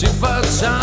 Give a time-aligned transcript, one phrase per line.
[0.00, 0.79] ci facciamo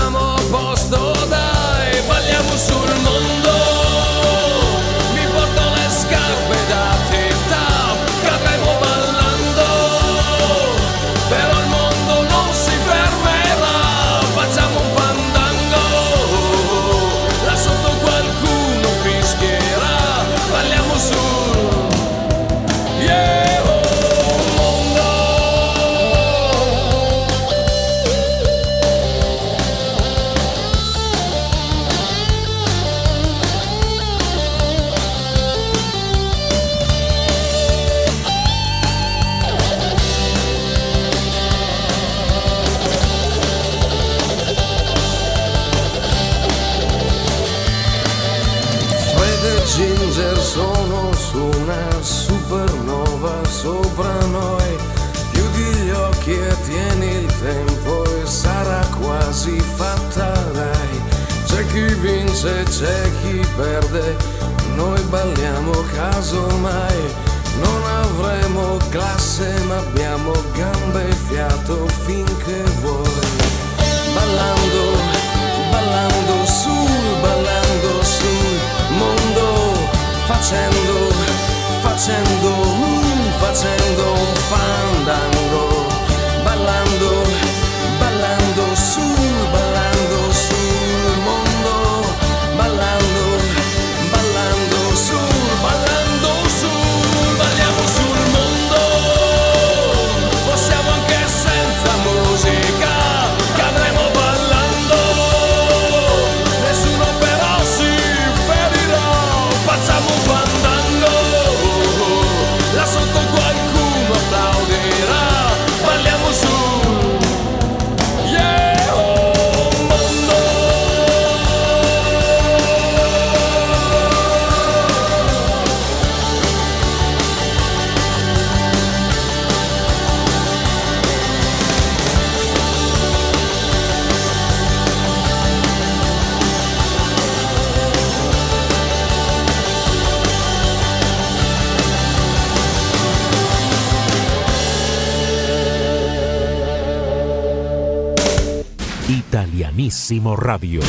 [150.10, 150.80] Radio.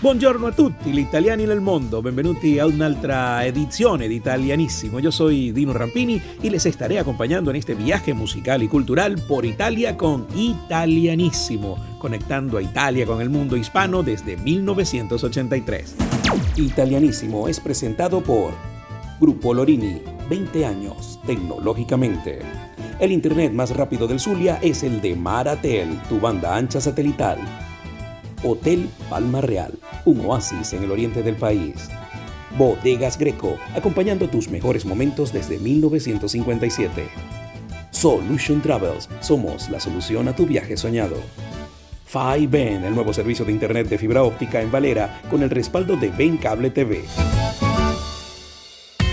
[0.00, 4.98] Buongiorno a tutti, gli italiani nel mondo, benvenuti a un'altra edizione di Italianissimo.
[4.98, 9.44] Yo soy Dino Rampini y les estaré acompañando en este viaje musical y cultural por
[9.44, 15.94] Italia con Italianissimo, conectando a Italia con el mundo hispano desde 1983.
[16.56, 18.54] Italianissimo es presentado por
[19.20, 22.40] Grupo Lorini, 20 años tecnológicamente.
[22.98, 27.38] El internet más rápido del Zulia es el de Maratel, tu banda ancha satelital.
[28.42, 29.72] Hotel Palma Real,
[30.04, 31.88] un oasis en el oriente del país.
[32.56, 37.08] Bodegas Greco, acompañando tus mejores momentos desde 1957.
[37.90, 41.16] Solution Travels, somos la solución a tu viaje soñado.
[42.48, 46.08] Ben, el nuevo servicio de internet de fibra óptica en Valera con el respaldo de
[46.08, 47.04] Ben Cable TV.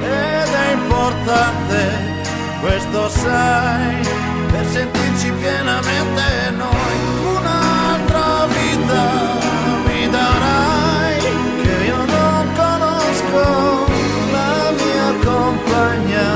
[0.00, 2.11] ed è importante,
[2.62, 4.06] questo sai,
[4.52, 9.40] per sentirci pienamente noi un'altra vita
[10.10, 11.18] darai
[11.62, 13.86] che io non conosco
[14.30, 16.26] la mia compagna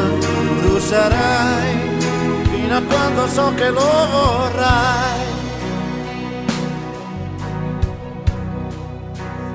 [0.62, 1.74] tu sarai
[2.50, 5.24] fino a quando so che lo vorrai.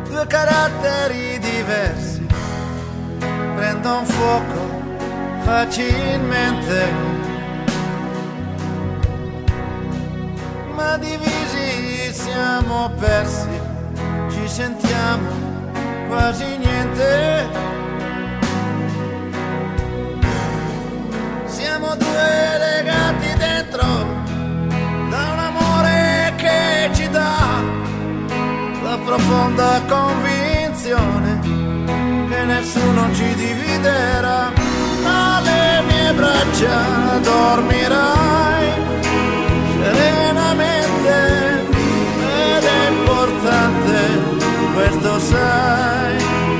[0.07, 2.25] Due caratteri diversi
[3.55, 4.70] prendono fuoco
[5.43, 6.91] facilmente
[10.75, 13.69] ma divisi siamo persi
[14.51, 15.29] sentiamo
[16.09, 17.47] quasi niente.
[21.45, 23.87] Siamo due legati dentro
[25.09, 27.61] da un amore che ci dà
[28.83, 31.39] la profonda convinzione
[32.29, 34.70] che nessuno ci dividerà.
[35.03, 38.69] Alle mie braccia dormirai
[39.83, 41.15] serenamente.
[42.55, 44.39] Ed è importante
[44.73, 46.15] questo sai,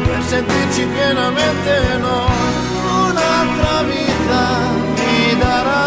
[0.06, 4.42] per sentirci pienamente noi, un'altra vita
[4.96, 5.81] mi darai,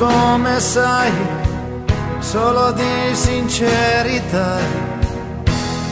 [0.00, 1.12] come sai,
[2.18, 4.58] solo di sincerità,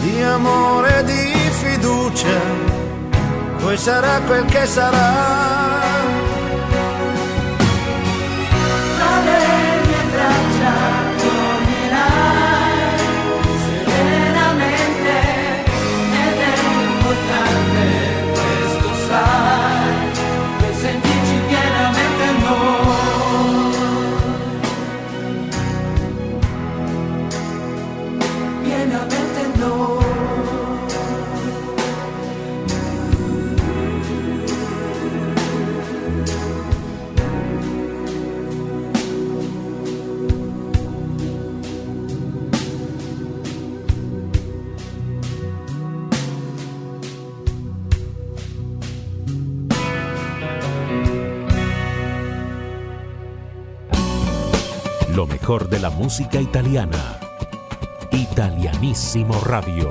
[0.00, 2.78] di amore, di fiducia
[3.68, 5.57] poi sarà quel che sarà.
[55.48, 57.18] De la música italiana.
[58.12, 59.90] Italianísimo Radio.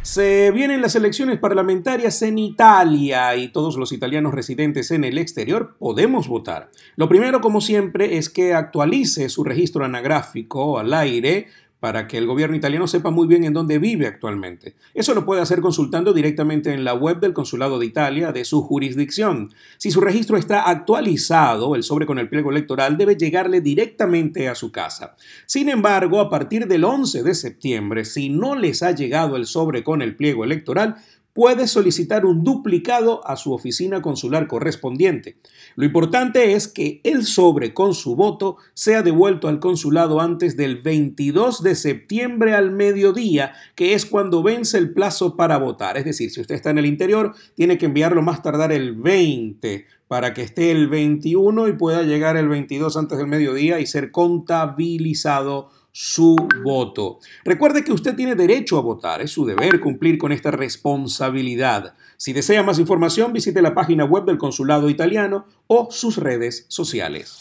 [0.00, 5.76] Se vienen las elecciones parlamentarias en Italia y todos los italianos residentes en el exterior
[5.78, 6.70] podemos votar.
[6.96, 11.48] Lo primero, como siempre, es que actualice su registro anagráfico al aire
[11.84, 14.74] para que el gobierno italiano sepa muy bien en dónde vive actualmente.
[14.94, 18.62] Eso lo puede hacer consultando directamente en la web del Consulado de Italia de su
[18.62, 19.52] jurisdicción.
[19.76, 24.54] Si su registro está actualizado, el sobre con el pliego electoral debe llegarle directamente a
[24.54, 25.14] su casa.
[25.44, 29.84] Sin embargo, a partir del 11 de septiembre, si no les ha llegado el sobre
[29.84, 30.96] con el pliego electoral,
[31.34, 35.36] puede solicitar un duplicado a su oficina consular correspondiente.
[35.74, 40.80] Lo importante es que el sobre con su voto sea devuelto al consulado antes del
[40.80, 45.98] 22 de septiembre al mediodía, que es cuando vence el plazo para votar.
[45.98, 49.86] Es decir, si usted está en el interior, tiene que enviarlo más tardar el 20
[50.06, 54.12] para que esté el 21 y pueda llegar el 22 antes del mediodía y ser
[54.12, 56.34] contabilizado su
[56.64, 57.20] voto.
[57.44, 61.94] Recuerde que usted tiene derecho a votar, es su deber cumplir con esta responsabilidad.
[62.16, 67.38] Si desea más información, visite la página web del Consulado Italiano o sus redes sociales.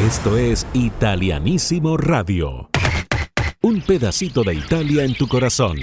[0.00, 2.70] Esto es Italianísimo Radio.
[3.60, 5.76] Un pedacito de Italia en tu corazón.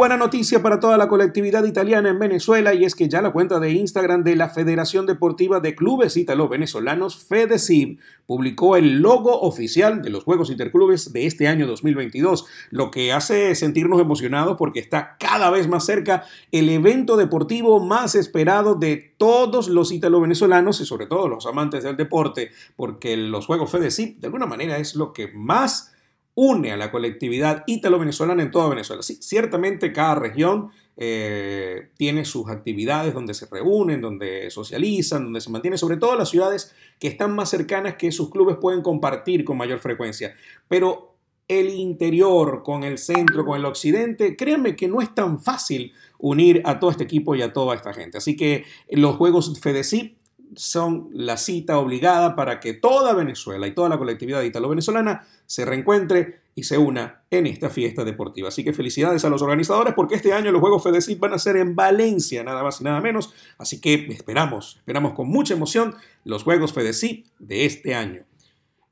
[0.00, 3.60] Buena noticia para toda la colectividad italiana en Venezuela y es que ya la cuenta
[3.60, 10.08] de Instagram de la Federación Deportiva de Clubes Italo-Venezolanos, FEDECIB, publicó el logo oficial de
[10.08, 15.50] los Juegos Interclubes de este año 2022, lo que hace sentirnos emocionados porque está cada
[15.50, 21.28] vez más cerca el evento deportivo más esperado de todos los italo-venezolanos y sobre todo
[21.28, 25.92] los amantes del deporte, porque los Juegos FEDECIB de alguna manera es lo que más
[26.40, 29.02] une a la colectividad ítalo-venezolana en toda Venezuela.
[29.02, 35.50] Sí, ciertamente cada región eh, tiene sus actividades donde se reúnen, donde socializan, donde se
[35.50, 39.58] mantienen, sobre todo las ciudades que están más cercanas que sus clubes pueden compartir con
[39.58, 40.34] mayor frecuencia.
[40.66, 41.14] Pero
[41.46, 46.62] el interior con el centro, con el occidente, créanme que no es tan fácil unir
[46.64, 48.16] a todo este equipo y a toda esta gente.
[48.16, 50.16] Así que los Juegos FEDECIP
[50.56, 56.40] son la cita obligada para que toda Venezuela y toda la colectividad italo-venezolana se reencuentre
[56.54, 58.48] y se una en esta fiesta deportiva.
[58.48, 61.56] Así que felicidades a los organizadores porque este año los Juegos FEDECIP van a ser
[61.56, 63.32] en Valencia, nada más y nada menos.
[63.58, 68.24] Así que esperamos, esperamos con mucha emoción los Juegos FEDECIP de este año.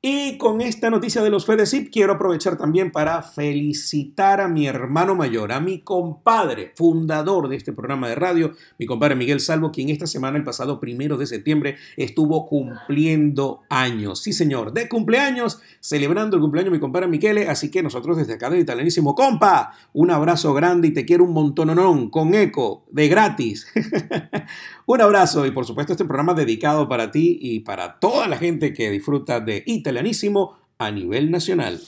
[0.01, 5.17] Y con esta noticia de los FEDECIP quiero aprovechar también para felicitar a mi hermano
[5.17, 9.89] mayor, a mi compadre, fundador de este programa de radio, mi compadre Miguel Salvo, quien
[9.89, 14.23] esta semana, el pasado primero de septiembre, estuvo cumpliendo años.
[14.23, 17.49] Sí, señor, de cumpleaños, celebrando el cumpleaños de mi compadre Miquele.
[17.49, 21.33] Así que nosotros desde acá de Italianísimo, compa, un abrazo grande y te quiero un
[21.33, 23.67] montononón con eco, de gratis.
[24.87, 28.73] un abrazo y por supuesto este programa dedicado para ti y para toda la gente
[28.73, 31.81] que disfruta de Italianísimo italianísimo a nivel nacional.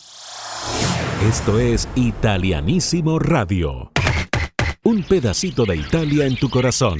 [1.28, 3.92] Esto es Italianísimo Radio.
[4.83, 6.99] Un pedacito de Italia en tu corazón.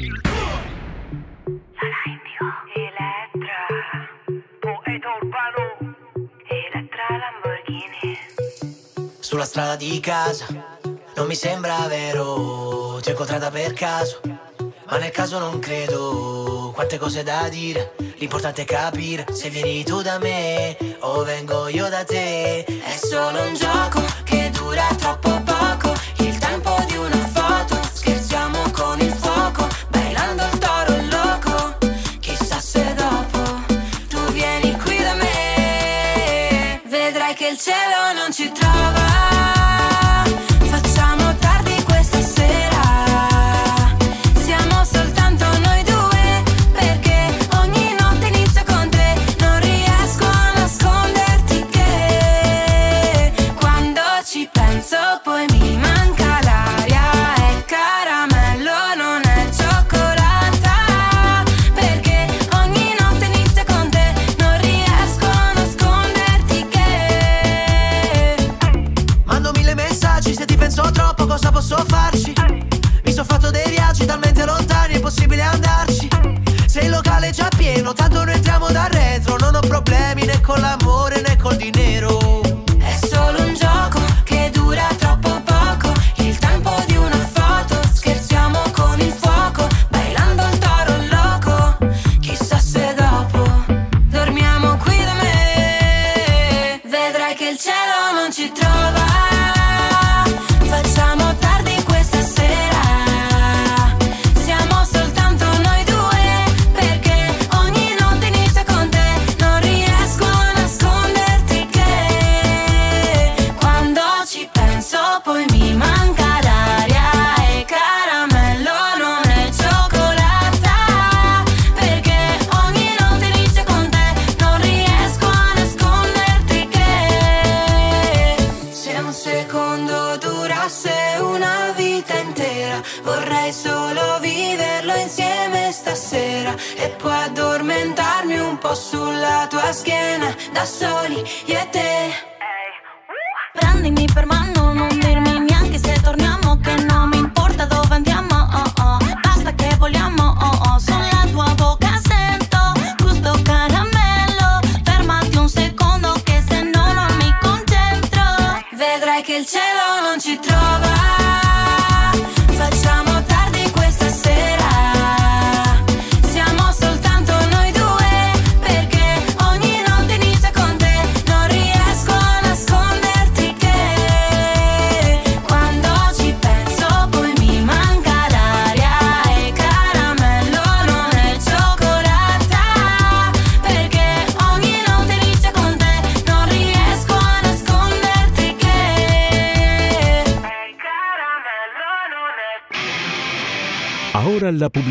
[9.21, 10.78] Sulla strada di casa
[11.16, 14.21] non mi sembra vero, ti ho incontrata per caso,
[14.91, 20.03] ma nel caso non credo, quante cose da dire L'importante è capire se vieni tu
[20.03, 22.65] da me o vengo io da te.
[22.65, 25.95] È solo un gioco che dura troppo poco.
[26.19, 26.39] Il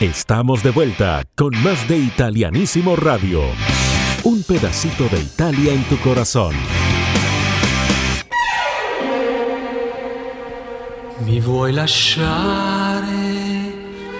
[0.00, 3.42] Estamos de vuelta con más de Italianísimo Radio.
[4.24, 6.54] Un pedacito de Italia en tu corazón.
[11.26, 13.04] Mi vuoi lasciare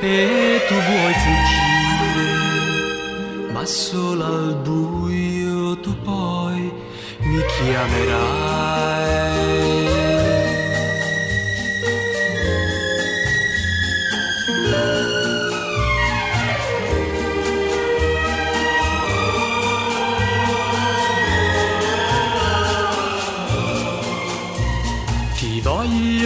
[0.03, 2.31] e tu vuoi fuggire,
[3.55, 6.71] ma solo al buio tu poi
[7.23, 8.40] mi chiamerai.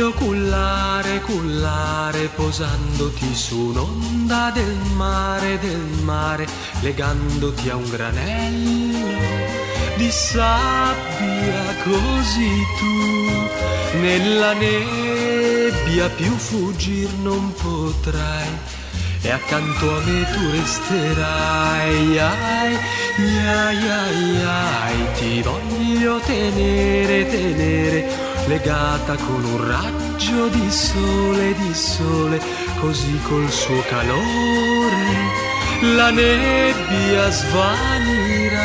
[0.05, 6.47] Voglio cullare, cullare, posandoti su un'onda del mare, del mare,
[6.81, 9.13] legandoti a un granello
[9.97, 13.99] di sabbia così tu.
[14.01, 18.49] Nella nebbia più fuggir non potrai
[19.23, 22.19] e accanto a me tu resterai.
[22.19, 22.79] Ai, ai,
[23.89, 32.41] ai, ai, ti voglio tenere, tenere legata con un raggio di sole, di sole,
[32.81, 35.43] così col suo calore
[35.97, 38.63] la nebbia svanirà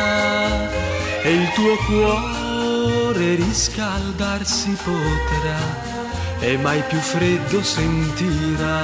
[1.21, 5.57] e il tuo cuore riscaldarsi potrà
[6.39, 8.81] e mai più freddo sentirà.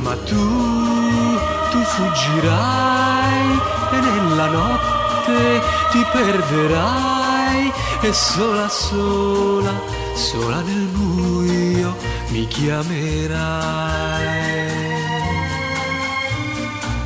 [0.00, 1.38] Ma tu,
[1.70, 3.60] tu fuggirai
[3.92, 7.11] e nella notte ti perderai
[8.02, 9.72] e sola, sola,
[10.14, 11.96] sola nel buio
[12.28, 13.30] mi chiamerai.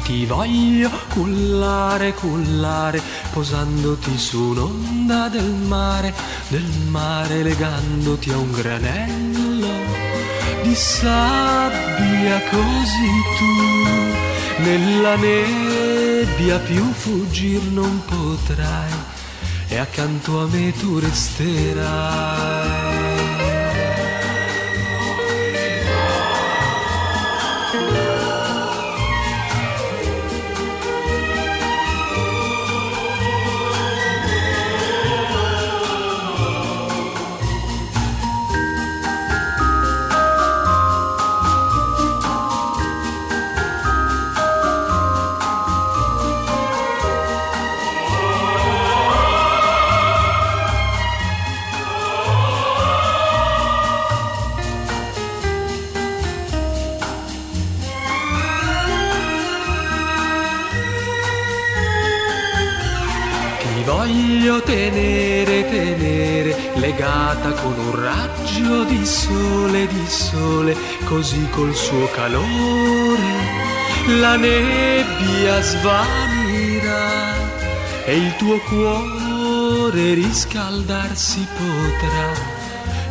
[0.05, 6.15] Ti voglio cullare, cullare, posandoti su un'onda del mare,
[6.49, 9.37] del mare legandoti a un granello
[10.63, 19.16] di sabbia così tu nella nebbia più fuggir non potrai
[19.71, 22.86] e accanto a me tu resterai.
[64.63, 73.67] Tenere, tenere, legata con un raggio di sole, di sole, così col suo calore
[74.07, 77.35] la nebbia svanirà
[78.05, 82.55] e il tuo cuore riscaldarsi potrà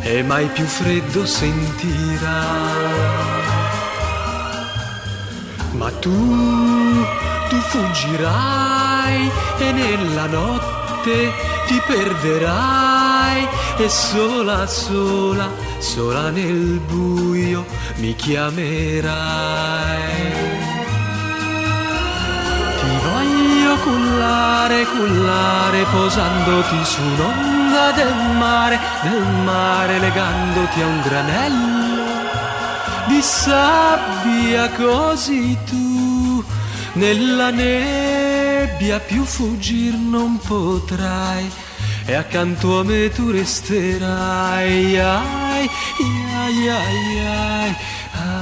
[0.00, 2.44] e mai più freddo sentirà.
[5.72, 7.04] Ma tu,
[7.50, 11.32] tu fuggirai e nella notte te
[11.66, 13.46] ti perderai
[13.78, 17.64] e sola, sola, sola nel buio
[17.96, 19.14] mi chiamerai.
[23.06, 31.86] Voglio cullare, cullare, posandoti su un'onda del mare, del mare legandoti a un granello
[33.06, 36.44] di sabbia così tu
[36.94, 37.50] nella
[38.76, 41.50] nebbia più fuggir non potrai.
[42.04, 44.98] E accanto a me tu resterai.
[44.98, 47.76] Ai ai ai ai
[48.12, 48.38] ai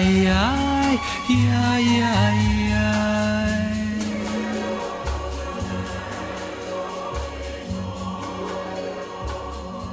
[0.00, 2.73] ai ai ai ai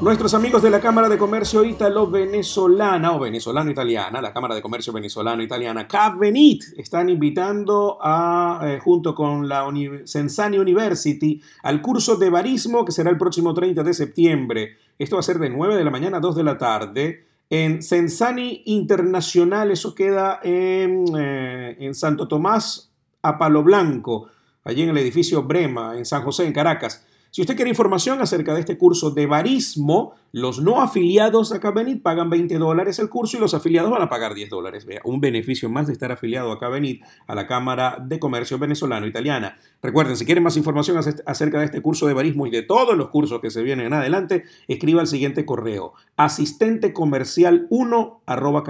[0.02, 5.88] Nuestros amigos de la Cámara de Comercio Italo-Venezolana o Venezolano-Italiana, la Cámara de Comercio Venezolano-Italiana,
[5.88, 12.84] CAVENIT, están invitando a, eh, junto con la Uni Sensani University al curso de barismo
[12.84, 14.78] que será el próximo 30 de septiembre.
[14.98, 17.84] Esto va a ser de 9 de la mañana a 2 de la tarde en
[17.84, 24.30] Sensani Internacional, eso queda en, eh, en Santo Tomás a Palo Blanco,
[24.64, 27.06] allí en el edificio Brema, en San José, en Caracas.
[27.34, 32.02] Si usted quiere información acerca de este curso de barismo, los no afiliados a Cabenit
[32.02, 34.86] pagan 20 dólares el curso y los afiliados van a pagar 10 dólares.
[34.86, 39.58] Vea, un beneficio más de estar afiliado a Cabenit, a la Cámara de Comercio Venezolano-Italiana.
[39.82, 43.08] Recuerden, si quieren más información acerca de este curso de barismo y de todos los
[43.08, 48.66] cursos que se vienen en adelante, escriba al siguiente correo, asistente comercial 1 arroba.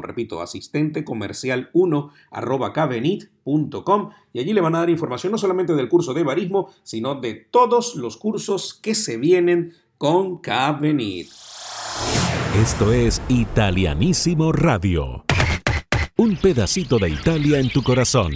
[0.00, 2.72] Repito, asistente comercial 1 arroba
[4.32, 7.34] y allí le van a dar información no solamente del curso de barismo, sino de
[7.34, 11.28] todos los cursos que se vienen con Cabenit.
[12.56, 15.24] Esto es Italianísimo Radio.
[16.16, 18.32] Un pedacito de Italia en tu corazón.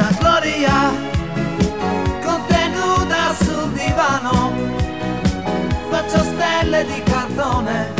[0.00, 0.92] senza gloria,
[2.24, 4.52] contenuta sul divano,
[5.90, 7.99] faccio stelle di cartone.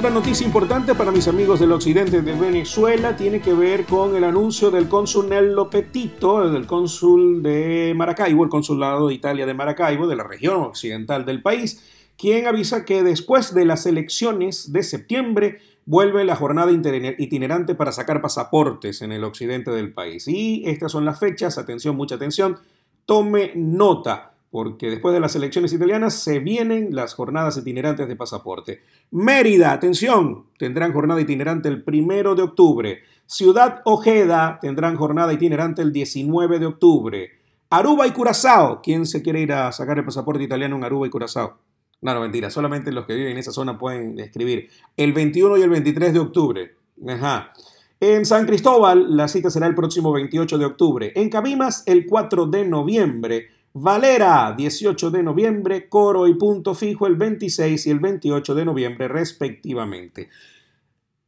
[0.00, 4.24] Otra noticia importante para mis amigos del occidente de Venezuela tiene que ver con el
[4.24, 10.06] anuncio del cónsul Nello Petito, del cónsul de Maracaibo, el consulado de Italia de Maracaibo,
[10.06, 11.84] de la región occidental del país,
[12.16, 18.22] quien avisa que después de las elecciones de septiembre vuelve la jornada itinerante para sacar
[18.22, 20.26] pasaportes en el occidente del país.
[20.28, 22.56] Y estas son las fechas, atención, mucha atención,
[23.04, 28.82] tome nota porque después de las elecciones italianas se vienen las jornadas itinerantes de pasaporte.
[29.10, 33.02] Mérida, atención, tendrán jornada itinerante el primero de octubre.
[33.26, 37.30] Ciudad Ojeda tendrán jornada itinerante el 19 de octubre.
[37.70, 41.10] Aruba y Curazao, ¿quién se quiere ir a sacar el pasaporte italiano en Aruba y
[41.10, 41.58] Curazao?
[42.02, 44.68] No, no, mentira, solamente los que viven en esa zona pueden escribir.
[44.96, 46.74] El 21 y el 23 de octubre.
[47.06, 47.52] Ajá.
[48.00, 51.12] En San Cristóbal, la cita será el próximo 28 de octubre.
[51.14, 53.48] En Cabimas, el 4 de noviembre.
[53.72, 59.06] Valera, 18 de noviembre, Coro y Punto Fijo el 26 y el 28 de noviembre
[59.06, 60.28] respectivamente.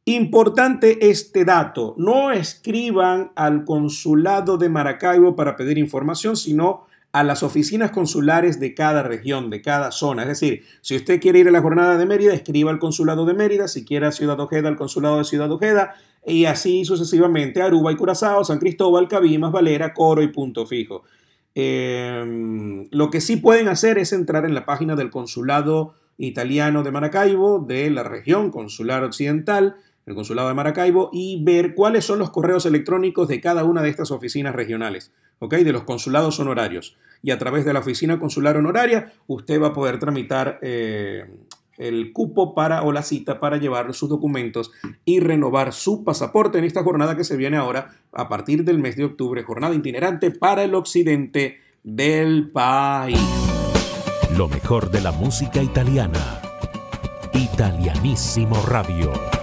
[0.03, 7.43] Importante este dato, no escriban al consulado de Maracaibo para pedir información, sino a las
[7.43, 10.23] oficinas consulares de cada región, de cada zona.
[10.23, 13.35] Es decir, si usted quiere ir a la jornada de Mérida, escriba al consulado de
[13.35, 17.93] Mérida, si quiere a Ciudad Ojeda, al consulado de Ciudad Ojeda, y así sucesivamente Aruba
[17.93, 21.03] y Curazao, San Cristóbal, Cabimas, Valera, Coro y Punto Fijo.
[21.55, 26.91] Em, lo que sí pueden hacer es entrar en la página del Consulado Italiano de
[26.91, 32.31] Maracaibo, de la región consular occidental, el Consulado de Maracaibo, y ver cuáles son los
[32.31, 35.55] correos electrónicos de cada una de estas oficinas regionales, ¿ok?
[35.55, 36.97] De los consulados honorarios.
[37.21, 41.25] Y a través de la oficina consular honoraria, usted va a poder tramitar eh,
[41.77, 44.71] el cupo para o la cita para llevar sus documentos
[45.05, 48.95] y renovar su pasaporte en esta jornada que se viene ahora a partir del mes
[48.95, 53.19] de octubre, jornada itinerante para el occidente del país.
[54.37, 56.41] Lo mejor de la música italiana.
[57.33, 59.42] Italianísimo Radio.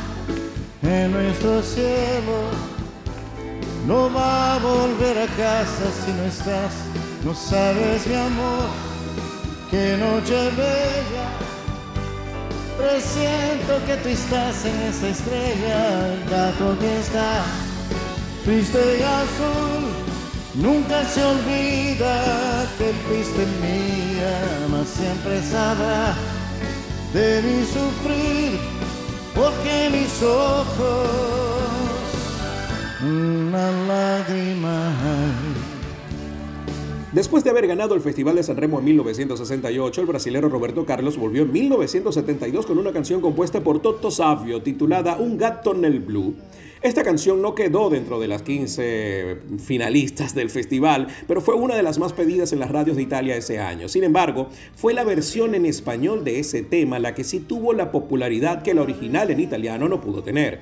[0.83, 2.37] en nuestro cielo.
[3.85, 6.73] No va a volver a casa si no estás,
[7.25, 8.69] no sabes mi amor,
[9.69, 11.27] qué noche bella.
[12.77, 17.43] Presiento que tú estás en esa estrella, el gato que está
[18.43, 19.83] triste y azul.
[20.53, 26.13] Nunca se olvida que fuiste mía, mas siempre sabrá
[27.13, 28.70] de mi sufrir
[29.35, 31.09] porque mis ojos
[33.03, 34.93] una lágrima
[37.11, 41.17] Después de haber ganado el Festival de San Remo en 1968, el brasilero Roberto Carlos
[41.17, 46.35] volvió en 1972 con una canción compuesta por Toto Savio titulada Un gato el blue.
[46.81, 51.83] Esta canción no quedó dentro de las 15 finalistas del festival, pero fue una de
[51.83, 53.89] las más pedidas en las radios de Italia ese año.
[53.89, 54.47] Sin embargo,
[54.77, 58.73] fue la versión en español de ese tema la que sí tuvo la popularidad que
[58.73, 60.61] la original en italiano no pudo tener.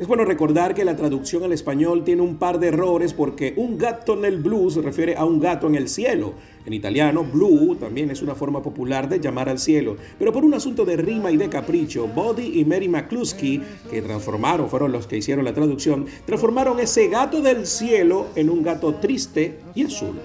[0.00, 3.76] Es bueno recordar que la traducción al español tiene un par de errores porque un
[3.76, 6.32] gato en el blues se refiere a un gato en el cielo.
[6.64, 10.54] En italiano, blue también es una forma popular de llamar al cielo, pero por un
[10.54, 15.18] asunto de rima y de capricho, Body y Mary McCluskey, que transformaron, fueron los que
[15.18, 20.18] hicieron la traducción, transformaron ese gato del cielo en un gato triste y azul.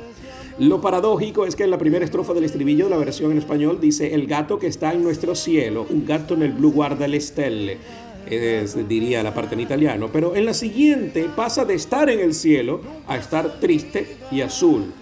[0.57, 3.79] Lo paradójico es que en la primera estrofa del estribillo de la versión en español
[3.81, 7.17] dice el gato que está en nuestro cielo, un gato en el blue guarda le
[8.25, 12.33] stelle diría la parte en italiano, pero en la siguiente pasa de estar en el
[12.33, 14.93] cielo a estar triste y azul.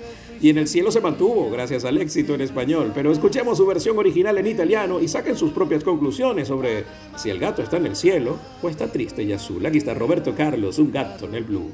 [0.42, 3.98] Y en el cielo se mantuvo gracias al éxito en español, pero escuchemos su versión
[3.98, 6.84] original en italiano y saquen sus propias conclusiones sobre
[7.16, 9.66] si el gato está en el cielo o está triste y azul.
[9.66, 11.72] Aquí está Roberto Carlos, un gato en el blue.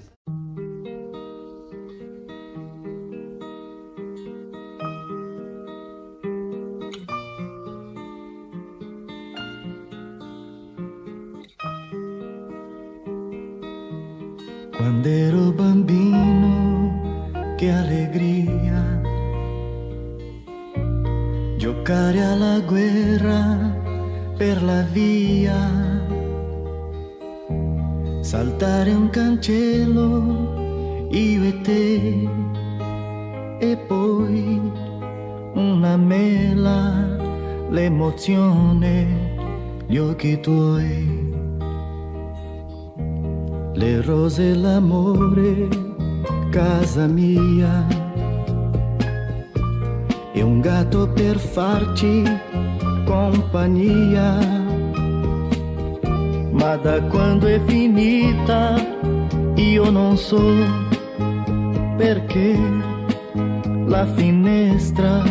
[64.15, 65.21] Finestra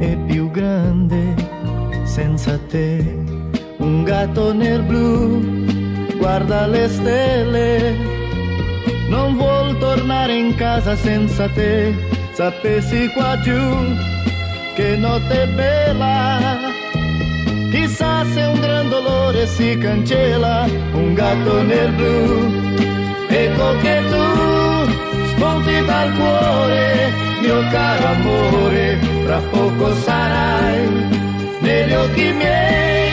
[0.00, 1.34] è più grande
[2.04, 3.24] senza te.
[3.78, 5.66] Un gatto nel blu
[6.18, 7.96] guarda le stelle,
[9.08, 11.94] non vuol tornare in casa senza te,
[12.32, 13.60] sapessi qua giù
[14.74, 16.58] che notte bella,
[17.70, 22.84] chissà se un gran dolore si cancella, un gatto nel blu,
[23.28, 24.90] ecco che tu
[25.28, 27.12] spunti dal cuore,
[27.46, 30.88] mio caro amore, fra poco sarai.
[31.60, 33.10] Negli occhi miei,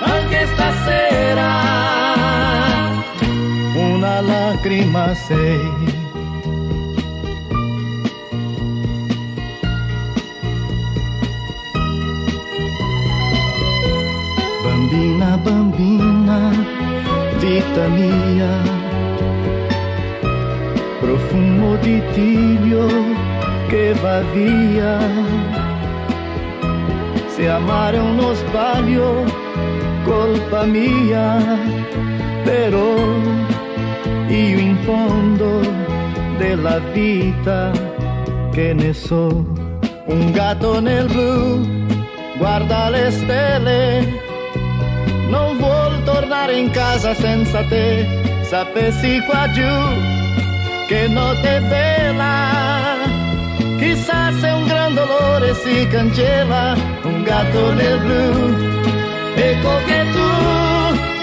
[0.00, 1.50] anche stasera
[3.74, 5.96] una lacrima sei.
[14.64, 16.50] Bambina, bambina,
[17.38, 18.52] vita mia,
[21.00, 23.27] profumo di tiglio
[23.68, 24.98] che va via.
[27.28, 29.24] Se amare uno sbaglio,
[30.04, 31.36] colpa mia,
[32.44, 32.96] però
[34.28, 35.60] io in fondo
[36.36, 37.70] della vita
[38.50, 39.28] che ne so,
[40.06, 41.86] un gatto nel blu
[42.38, 44.20] guarda le stelle,
[45.28, 48.06] non vuol tornare in casa senza te,
[48.42, 50.16] sapessi qua giù
[50.86, 52.87] che notte bella,
[53.78, 58.22] chissà se un gran dolore si cancella, un gatto nel blu,
[59.34, 60.28] ecco che tu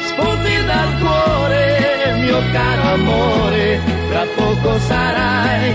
[0.07, 3.79] spunti dal cuore mio caro amore,
[4.09, 5.73] tra poco sarai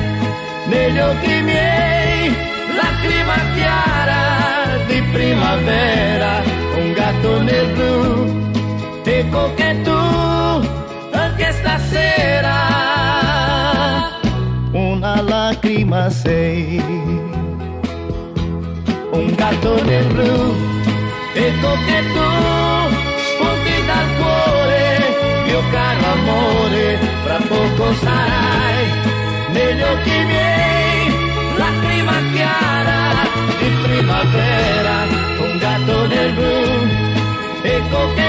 [0.66, 2.34] negli occhi miei,
[2.80, 6.42] lacrima chiara di primavera,
[6.76, 9.52] un gatto nel blu, ecco
[15.00, 16.78] una lacrima sei,
[19.12, 20.54] un gatto nel blu,
[21.32, 22.28] ecco che tu
[25.46, 28.84] mio caro amore, fra poco sarai
[29.52, 31.14] negli occhi miei,
[31.56, 33.00] lacrima chiara
[33.58, 34.96] di primavera,
[35.38, 36.58] un gatto nel blu,
[37.62, 38.28] ecco che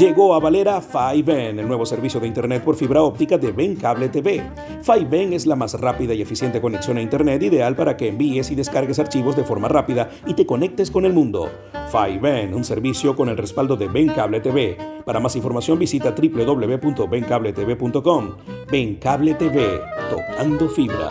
[0.00, 4.08] Llegó a Valera 5N, el nuevo servicio de Internet por fibra óptica de Ben Cable
[4.08, 4.42] TV.
[4.82, 8.54] 5N es la más rápida y eficiente conexión a Internet ideal para que envíes y
[8.54, 11.50] descargues archivos de forma rápida y te conectes con el mundo.
[11.92, 14.78] 5N, un servicio con el respaldo de Ben Cable TV.
[15.04, 18.36] Para más información visita www.bencabletv.com.
[18.72, 21.10] Ben Cable TV, tocando fibra.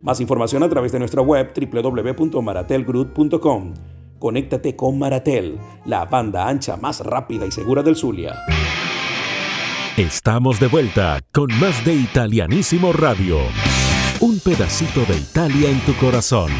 [0.00, 3.74] Más información a través de nuestra web www.maratelgroup.com.
[4.18, 8.36] Conéctate con Maratel, la banda ancha más rápida y segura del Zulia.
[9.96, 13.38] Estamos de vuelta con más de Italianísimo Radio.
[14.20, 16.52] Un pedacito de Italia en tu corazón.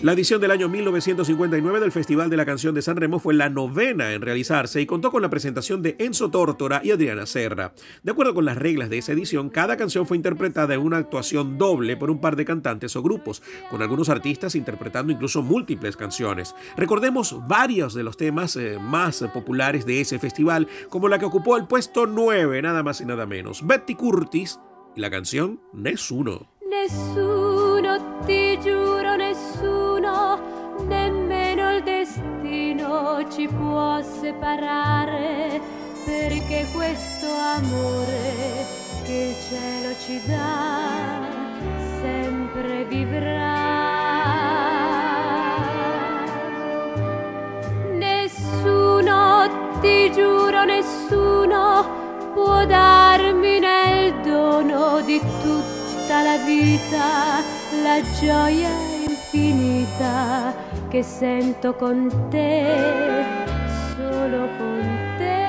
[0.00, 3.50] La edición del año 1959 del Festival de la Canción de San Remo fue la
[3.50, 7.72] novena en realizarse y contó con la presentación de Enzo Tórtora y Adriana Serra.
[8.04, 11.58] De acuerdo con las reglas de esa edición, cada canción fue interpretada en una actuación
[11.58, 16.54] doble por un par de cantantes o grupos, con algunos artistas interpretando incluso múltiples canciones.
[16.76, 21.56] Recordemos varios de los temas eh, más populares de ese festival, como la que ocupó
[21.56, 24.60] el puesto 9, nada más y nada menos, Betty Curtis
[24.94, 26.52] y la canción Nessuno.
[26.70, 29.77] Nessuno, ti giuro, nessuno,
[30.86, 35.60] nemmeno il destino ci può separare,
[36.04, 38.66] perché questo amore
[39.04, 41.36] che il cielo ci dà
[42.00, 43.66] sempre vivrà.
[47.94, 49.48] Nessuno,
[49.80, 51.86] ti giuro, nessuno
[52.34, 57.42] può darmi nel dono di tutta la vita
[57.82, 58.70] la gioia
[59.06, 59.67] infinita
[60.88, 63.24] che sento con te,
[63.94, 65.46] solo con te.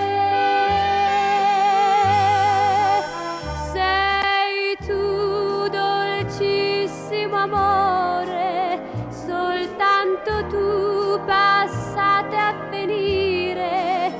[3.71, 8.79] Sei tu dolcissimo amore,
[9.09, 14.13] soltanto tu passate a venire,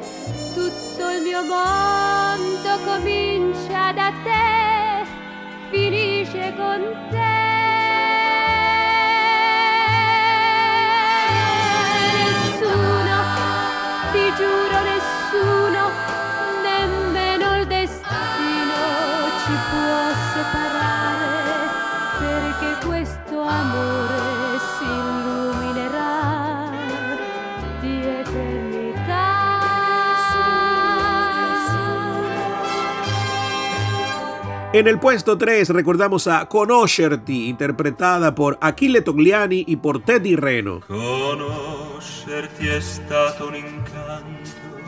[0.54, 5.06] tutto il mio mondo comincia da te
[5.70, 7.59] finisce con te.
[34.80, 40.80] En el puesto 3 recordamos a Conoscerti, interpretada por Achille Togliani y por Teddy Reno.
[40.88, 44.80] Conoscerti è stato un incanto,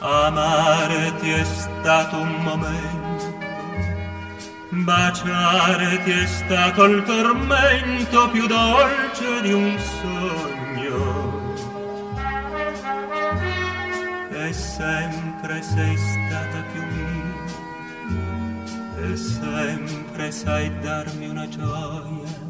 [0.00, 3.38] amarti è stato un momento,
[4.68, 11.56] baciarti è stato il tormento più dolce di un sogno.
[14.30, 16.82] E sempre sei stata più
[19.16, 22.46] sempre sai darmi una gioia.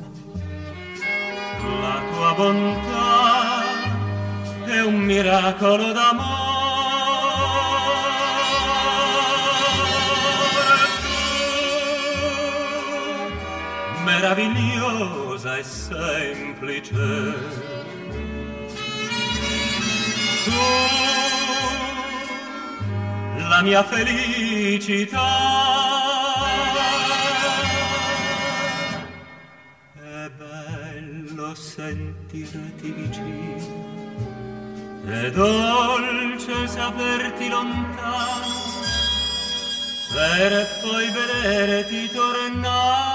[1.81, 3.63] La tua bontà
[4.65, 6.47] è un miracolo d'amore.
[14.05, 16.97] Meravigliosa e semplice.
[20.45, 20.51] Tu,
[23.49, 25.88] la mia felicità.
[31.49, 33.87] Bello sentirti vicino,
[35.07, 38.47] è dolce saperti lontano,
[40.13, 43.08] per poi vederti tornare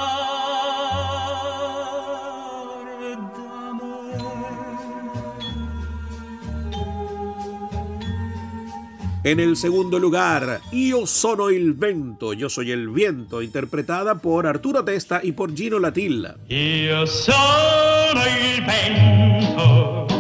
[9.26, 14.84] En el segundo lugar, Io sono il vento, yo soy el viento, interpretada por Arturo
[14.84, 16.36] Testa y por Gino Latilla.
[16.50, 20.13] Io sono il vento,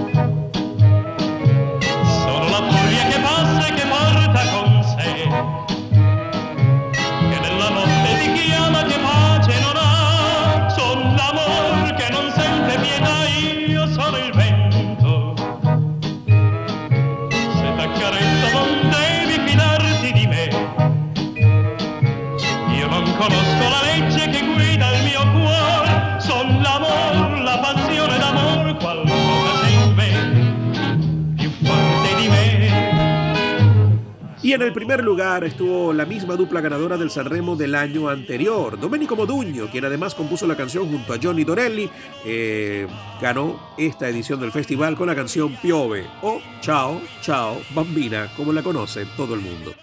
[34.53, 39.15] En el primer lugar estuvo la misma dupla ganadora del Sanremo del año anterior, Domenico
[39.15, 41.89] Modugno, quien además compuso la canción junto a Johnny Dorelli,
[42.23, 42.85] eh,
[43.19, 48.61] ganó esta edición del festival con la canción Piove o Ciao, Ciao, Bambina, como la
[48.61, 49.73] conoce todo el mundo.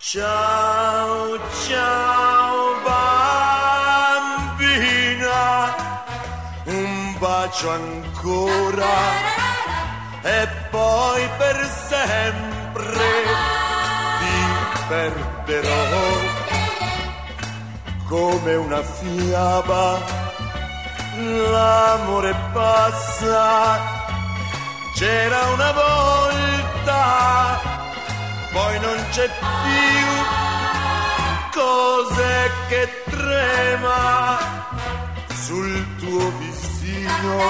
[0.00, 3.07] Ciao, ciao bambina,
[7.18, 8.94] bacio ancora.
[10.22, 13.06] E poi per sempre
[14.18, 16.06] ti perderò.
[18.08, 20.16] Come una fiaba.
[21.50, 23.80] L'amore passa,
[24.94, 26.38] c'era una volta
[28.58, 30.08] poi non c'è più.
[31.60, 34.67] Cose che trema
[35.48, 37.40] sul tuo visino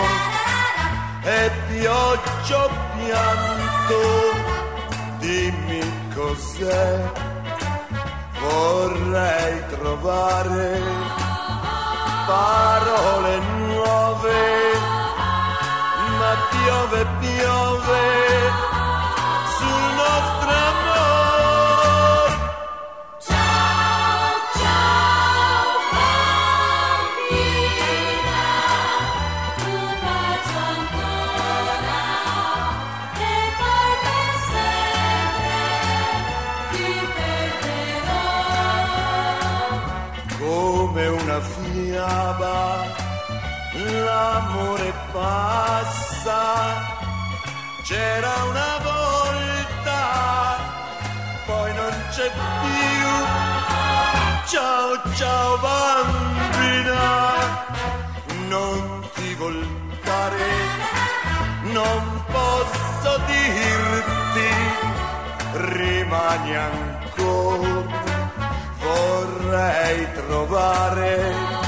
[1.24, 4.02] e pioggia pianto
[5.18, 5.82] dimmi
[6.14, 7.10] cos'è.
[8.40, 10.80] Vorrei trovare
[12.24, 14.46] parole nuove
[16.18, 18.06] ma piove piove
[19.58, 20.67] sul nostro
[44.18, 46.42] l'amore passa,
[47.84, 50.00] c'era una volta,
[51.46, 52.28] poi non c'è
[52.62, 53.10] più.
[54.52, 57.02] Ciao ciao bambina,
[58.48, 58.78] non
[59.14, 60.50] ti voltare,
[61.78, 62.02] non
[62.34, 64.50] posso dirti,
[65.76, 67.96] rimani ancora
[68.80, 71.67] vorrei trovare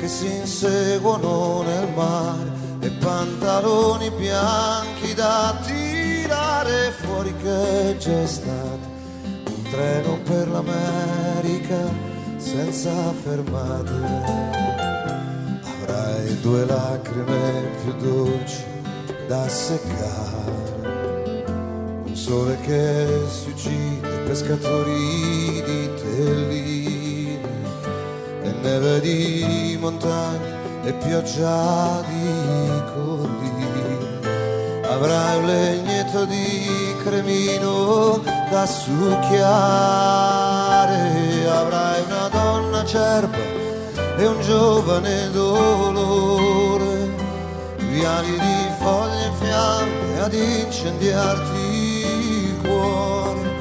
[0.00, 2.50] che si inseguono nel mare
[2.80, 8.88] e pantaloni bianchi da tirare fuori che c'è stato
[9.44, 11.92] un treno per l'America
[12.38, 13.92] senza fermate.
[15.82, 18.76] Avrai due lacrime più dolci
[19.28, 20.56] da seccare,
[22.06, 27.40] un sole che si uccide, pescatori di telline
[28.42, 34.06] e neve di montagne e pioggia di colline.
[34.88, 39.36] Avrai un legnetto di cremino da succhiare.
[41.50, 43.36] Avrai una donna acerba
[44.16, 46.67] e un giovane dolore,
[47.98, 51.58] viali di foglie in fiamme ad incendiarti
[52.46, 53.56] il cuore.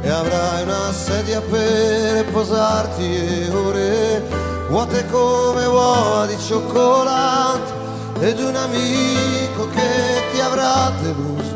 [0.00, 4.22] E avrai una sedia per posarti e ore
[4.68, 7.76] vuote come uova di cioccolato.
[8.20, 11.54] Ed un amico che ti avrà deluso,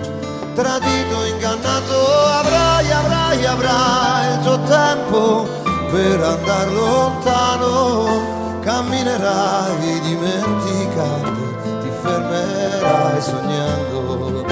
[0.55, 2.07] tradito, ingannato,
[2.41, 5.49] avrai, avrai, avrai il tuo tempo
[5.91, 11.52] per andare lontano, camminerai dimenticando,
[13.23, 14.45] sognando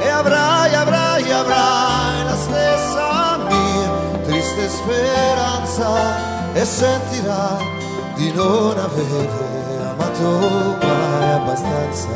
[0.00, 7.64] e avrai, avrai, avrai la stessa mia triste speranza e sentirai
[8.16, 12.08] di non avere amato mai abbastanza.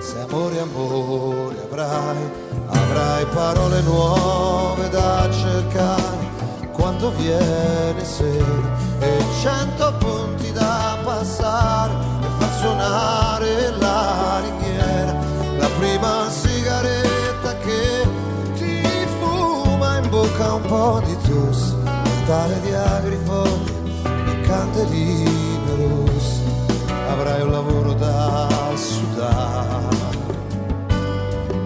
[0.00, 2.30] Se amore, amore avrai,
[2.68, 6.28] avrai parole nuove da cercare
[6.72, 12.09] quando viene sera e cento punti da passare
[12.40, 15.14] far suonare la ringhiera,
[15.58, 18.08] la prima sigaretta che
[18.54, 18.82] ti
[19.20, 21.74] fuma in bocca un po' di tosse,
[22.26, 23.72] tale di agrifoglie
[24.04, 26.40] e candeline rosse,
[27.10, 30.18] avrai un lavoro da sudare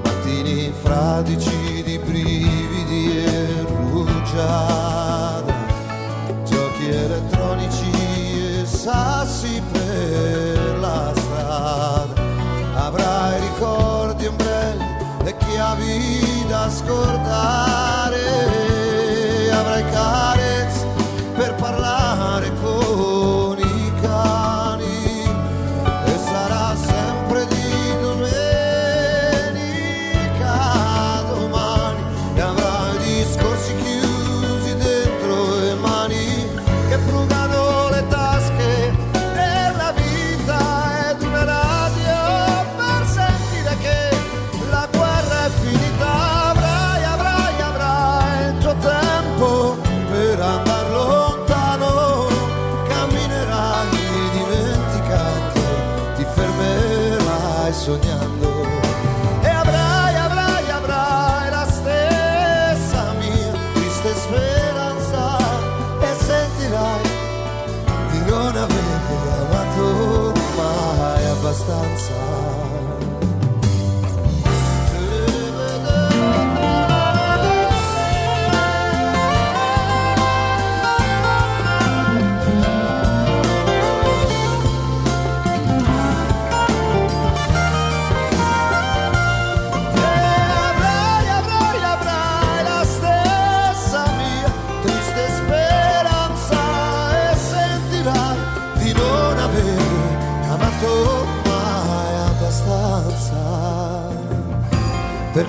[0.03, 5.55] mattini fradici di brividi e rugiada,
[6.45, 7.91] giochi elettronici
[8.61, 10.53] e sassi per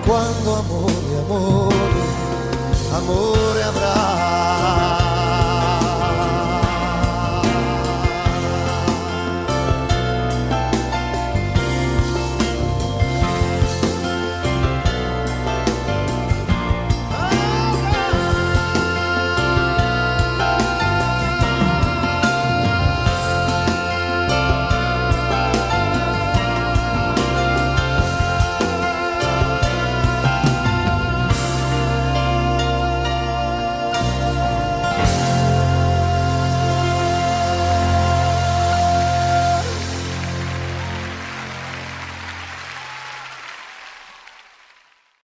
[0.05, 1.75] quando amore, amore,
[2.93, 4.04] amore avrai.